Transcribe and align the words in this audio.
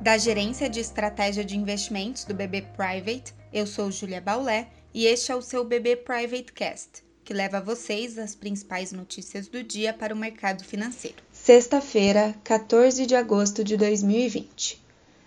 Da 0.00 0.16
Gerência 0.16 0.70
de 0.70 0.80
Estratégia 0.80 1.44
de 1.44 1.58
Investimentos 1.58 2.24
do 2.24 2.32
BB 2.32 2.62
Private, 2.74 3.34
eu 3.52 3.66
sou 3.66 3.92
Julia 3.92 4.18
Baulé 4.18 4.68
e 4.94 5.04
este 5.04 5.30
é 5.30 5.36
o 5.36 5.42
seu 5.42 5.62
BB 5.62 5.96
Private 5.96 6.54
Cast, 6.54 7.04
que 7.22 7.34
leva 7.34 7.58
a 7.58 7.60
vocês 7.60 8.16
as 8.16 8.34
principais 8.34 8.92
notícias 8.92 9.46
do 9.46 9.62
dia 9.62 9.92
para 9.92 10.14
o 10.14 10.16
mercado 10.16 10.64
financeiro. 10.64 11.18
Sexta-feira, 11.30 12.34
14 12.42 13.04
de 13.04 13.14
agosto 13.14 13.62
de 13.62 13.76
2020. 13.76 14.82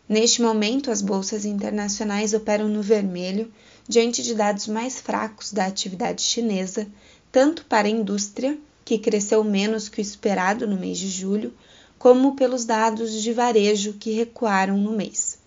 Neste 0.09 0.41
momento, 0.41 0.89
as 0.89 1.03
bolsas 1.03 1.45
internacionais 1.45 2.33
operam 2.33 2.67
no 2.67 2.81
vermelho 2.81 3.53
diante 3.87 4.23
de 4.23 4.33
dados 4.33 4.67
mais 4.67 4.99
fracos 4.99 5.53
da 5.53 5.67
atividade 5.67 6.23
chinesa, 6.23 6.87
tanto 7.31 7.63
para 7.65 7.87
a 7.87 7.91
indústria, 7.91 8.57
que 8.83 8.97
cresceu 8.97 9.43
menos 9.43 9.87
que 9.87 9.99
o 9.99 10.01
esperado 10.01 10.65
no 10.65 10.77
mês 10.77 10.97
de 10.97 11.09
julho, 11.09 11.53
como 12.03 12.35
pelos 12.35 12.65
dados 12.65 13.13
de 13.13 13.31
varejo 13.31 13.93
que 13.93 14.11
recuaram 14.11 14.77
no 14.77 14.91
mês. 14.91 15.39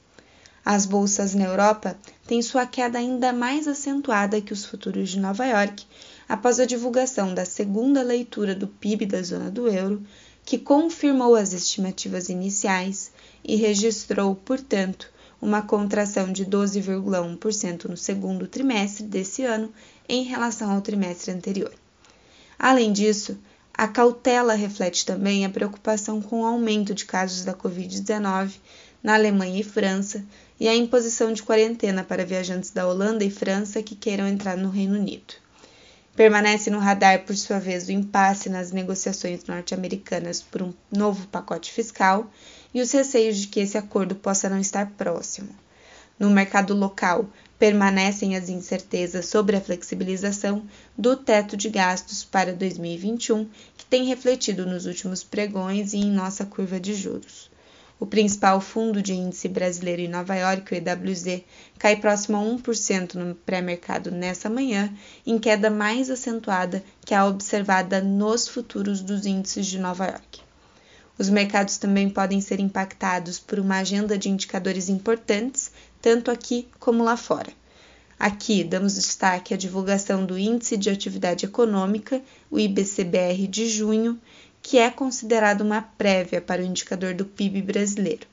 As 0.64 0.86
bolsas 0.86 1.34
na 1.34 1.44
Europa 1.44 1.98
têm 2.26 2.40
sua 2.40 2.64
queda 2.64 2.98
ainda 2.98 3.30
mais 3.30 3.68
acentuada 3.68 4.40
que 4.40 4.54
os 4.54 4.64
futuros 4.64 5.10
de 5.10 5.20
Nova 5.20 5.44
York 5.44 5.84
após 6.26 6.58
a 6.58 6.64
divulgação 6.64 7.34
da 7.34 7.44
segunda 7.44 8.02
leitura 8.02 8.54
do 8.54 8.66
PIB 8.66 9.04
da 9.04 9.20
zona 9.20 9.50
do 9.50 9.68
euro, 9.68 10.02
que 10.46 10.56
confirmou 10.56 11.34
as 11.34 11.52
estimativas 11.52 12.30
iniciais 12.30 13.12
e 13.44 13.54
registrou, 13.56 14.34
portanto, 14.34 15.12
uma 15.42 15.60
contração 15.60 16.32
de 16.32 16.46
12,1% 16.46 17.84
no 17.84 17.98
segundo 17.98 18.46
trimestre 18.46 19.04
desse 19.04 19.44
ano 19.44 19.70
em 20.08 20.22
relação 20.22 20.70
ao 20.70 20.80
trimestre 20.80 21.32
anterior. 21.32 21.74
Além 22.58 22.94
disso, 22.94 23.36
a 23.76 23.86
cautela 23.86 24.54
reflete 24.54 25.04
também 25.04 25.44
a 25.44 25.50
preocupação 25.50 26.22
com 26.22 26.40
o 26.40 26.46
aumento 26.46 26.94
de 26.94 27.04
casos 27.04 27.44
da 27.44 27.52
Covid-19 27.52 28.52
na 29.02 29.14
Alemanha 29.14 29.60
e 29.60 29.62
França 29.62 30.24
e 30.58 30.66
a 30.66 30.74
imposição 30.74 31.30
de 31.30 31.42
quarentena 31.42 32.02
para 32.02 32.24
viajantes 32.24 32.70
da 32.70 32.88
Holanda 32.88 33.22
e 33.22 33.30
França 33.30 33.82
que 33.82 33.94
queiram 33.94 34.26
entrar 34.26 34.56
no 34.56 34.70
Reino 34.70 34.98
Unido. 34.98 35.34
Permanece 36.14 36.70
no 36.70 36.78
radar, 36.78 37.26
por 37.26 37.36
sua 37.36 37.58
vez, 37.58 37.86
o 37.86 37.92
impasse 37.92 38.48
nas 38.48 38.72
negociações 38.72 39.44
norte-americanas 39.44 40.40
por 40.40 40.62
um 40.62 40.72
novo 40.90 41.26
pacote 41.26 41.70
fiscal 41.70 42.30
e 42.72 42.80
os 42.80 42.90
receios 42.90 43.36
de 43.36 43.48
que 43.48 43.60
esse 43.60 43.76
acordo 43.76 44.14
possa 44.14 44.48
não 44.48 44.58
estar 44.58 44.90
próximo. 44.92 45.50
No 46.18 46.30
mercado 46.30 46.74
local, 46.74 47.28
permanecem 47.58 48.36
as 48.36 48.48
incertezas 48.48 49.26
sobre 49.26 49.56
a 49.56 49.60
flexibilização 49.60 50.66
do 50.96 51.14
teto 51.14 51.56
de 51.56 51.68
gastos 51.68 52.24
para 52.24 52.54
2021, 52.54 53.46
que 53.75 53.75
tem 53.88 54.04
refletido 54.04 54.66
nos 54.66 54.86
últimos 54.86 55.22
pregões 55.22 55.92
e 55.92 55.98
em 55.98 56.10
nossa 56.10 56.44
curva 56.44 56.80
de 56.80 56.94
juros. 56.94 57.50
O 57.98 58.04
principal 58.04 58.60
fundo 58.60 59.00
de 59.00 59.14
índice 59.14 59.48
brasileiro 59.48 60.02
em 60.02 60.08
Nova 60.08 60.34
York, 60.34 60.70
o 60.70 60.76
EWZ, 60.76 61.42
cai 61.78 61.96
próximo 61.96 62.36
a 62.36 62.40
1% 62.40 63.14
no 63.14 63.34
pré-mercado 63.34 64.10
nessa 64.10 64.50
manhã, 64.50 64.92
em 65.26 65.38
queda 65.38 65.70
mais 65.70 66.10
acentuada 66.10 66.84
que 67.06 67.14
a 67.14 67.24
observada 67.24 68.02
nos 68.02 68.46
futuros 68.48 69.00
dos 69.00 69.24
índices 69.24 69.66
de 69.66 69.78
Nova 69.78 70.04
York. 70.04 70.42
Os 71.18 71.30
mercados 71.30 71.78
também 71.78 72.10
podem 72.10 72.42
ser 72.42 72.60
impactados 72.60 73.38
por 73.38 73.58
uma 73.58 73.78
agenda 73.78 74.18
de 74.18 74.28
indicadores 74.28 74.90
importantes, 74.90 75.70
tanto 76.02 76.30
aqui 76.30 76.68
como 76.78 77.02
lá 77.02 77.16
fora. 77.16 77.50
Aqui 78.18 78.64
damos 78.64 78.94
destaque 78.94 79.52
à 79.52 79.56
divulgação 79.58 80.24
do 80.24 80.38
Índice 80.38 80.78
de 80.78 80.88
Atividade 80.88 81.44
Econômica, 81.44 82.22
o 82.50 82.58
IBCBR 82.58 83.46
de 83.46 83.68
junho, 83.68 84.18
que 84.62 84.78
é 84.78 84.90
considerado 84.90 85.60
uma 85.60 85.82
prévia 85.82 86.40
para 86.40 86.62
o 86.62 86.64
indicador 86.64 87.12
do 87.12 87.26
PIB 87.26 87.60
brasileiro, 87.60 88.26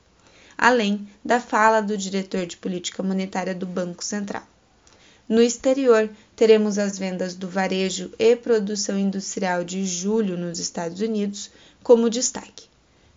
além 0.56 1.06
da 1.22 1.38
fala 1.38 1.82
do 1.82 1.98
diretor 1.98 2.46
de 2.46 2.56
política 2.56 3.02
monetária 3.02 3.54
do 3.54 3.66
Banco 3.66 4.02
Central. 4.02 4.42
No 5.28 5.42
exterior, 5.42 6.10
teremos 6.34 6.78
as 6.78 6.98
vendas 6.98 7.34
do 7.34 7.48
varejo 7.48 8.10
e 8.18 8.34
produção 8.36 8.98
industrial 8.98 9.64
de 9.64 9.84
julho 9.84 10.36
nos 10.36 10.58
Estados 10.58 11.00
Unidos 11.00 11.50
como 11.82 12.10
destaque. 12.10 12.68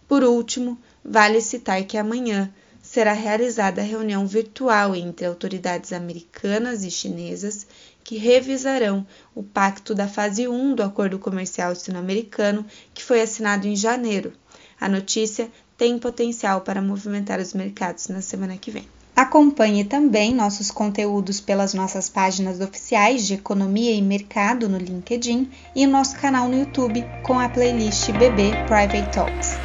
Por 0.08 0.24
último, 0.24 0.78
vale 1.04 1.42
citar 1.42 1.84
que 1.86 1.98
amanhã 1.98 2.54
será 2.88 3.12
realizada 3.12 3.82
a 3.82 3.84
reunião 3.84 4.26
virtual 4.26 4.96
entre 4.96 5.26
autoridades 5.26 5.92
americanas 5.92 6.86
e 6.86 6.90
chinesas 6.90 7.68
que 8.02 8.18
revisarão 8.18 9.06
o 9.36 9.44
pacto 9.44 9.94
da 9.94 10.08
fase 10.08 10.48
1 10.48 10.76
do 10.76 10.84
Acordo 10.84 11.20
Comercial 11.20 11.76
Sino-Americano, 11.76 12.66
que 12.94 13.04
foi 13.04 13.22
assinado 13.22 13.68
em 13.68 13.76
janeiro. 13.76 14.32
A 14.80 14.88
notícia 14.88 15.52
tem 15.78 16.00
potencial 16.00 16.62
para 16.62 16.82
movimentar 16.82 17.42
os 17.42 17.54
mercados 17.54 18.08
na 18.08 18.22
semana 18.22 18.56
que 18.56 18.72
vem. 18.72 18.88
Acompanhe 19.14 19.84
também 19.84 20.34
nossos 20.34 20.72
conteúdos 20.72 21.42
pelas 21.42 21.74
nossas 21.74 22.08
páginas 22.08 22.62
oficiais 22.62 23.28
de 23.28 23.34
Economia 23.34 23.92
e 23.92 24.02
Mercado 24.02 24.70
no 24.70 24.78
LinkedIn 24.78 25.50
e 25.76 25.86
o 25.86 25.90
nosso 25.90 26.18
canal 26.18 26.48
no 26.48 26.58
YouTube 26.58 27.04
com 27.24 27.38
a 27.38 27.50
playlist 27.50 28.12
BB 28.12 28.52
Private 28.68 29.12
Talks. 29.14 29.58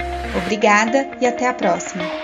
Obrigada 0.43 1.17
e 1.21 1.27
até 1.27 1.47
a 1.47 1.55
próxima! 1.55 2.22